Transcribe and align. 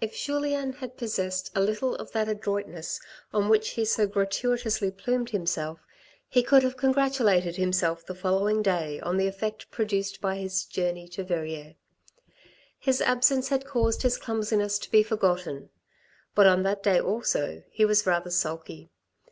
If 0.00 0.16
Julien 0.16 0.72
had 0.72 0.96
possessed 0.96 1.52
a 1.54 1.60
little 1.60 1.94
of 1.94 2.10
that 2.10 2.28
adroitness 2.28 2.98
on 3.32 3.48
which 3.48 3.74
he 3.74 3.84
so 3.84 4.08
gratuitously 4.08 4.90
plumed 4.90 5.30
himself, 5.30 5.78
he 6.28 6.42
could 6.42 6.64
have 6.64 6.76
congratulated 6.76 7.54
himself 7.54 8.04
the 8.04 8.16
following 8.16 8.62
day 8.62 8.98
on 8.98 9.16
the 9.16 9.28
effect 9.28 9.70
produced 9.70 10.20
by 10.20 10.38
his 10.38 10.64
journey 10.64 11.06
to 11.10 11.22
Verrieres. 11.22 11.76
His 12.80 13.00
absence 13.00 13.46
had 13.50 13.64
caused 13.64 14.02
his 14.02 14.16
clumsiness 14.16 14.76
to 14.80 14.90
be 14.90 15.04
forgotten. 15.04 15.70
But 16.34 16.48
on 16.48 16.64
that 16.64 16.82
day 16.82 16.98
also 16.98 17.62
he 17.70 17.84
was 17.84 18.08
rather 18.08 18.30
sulky. 18.30 18.90